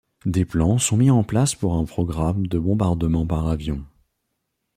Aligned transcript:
Des 0.25 0.45
plans 0.45 0.79
sont 0.79 0.97
mis 0.97 1.11
en 1.11 1.23
place 1.23 1.53
pour 1.53 1.75
un 1.75 1.85
programme 1.85 2.47
de 2.47 2.57
bombardement 2.57 3.27
par 3.27 3.47
avion. 3.47 3.85